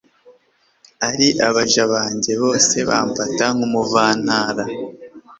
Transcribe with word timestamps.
ari 1.09 1.27
abaja 1.47 1.83
banjye, 1.93 2.31
bose 2.43 2.77
bamfata 2.89 3.45
nk'umuvantara 3.55 4.63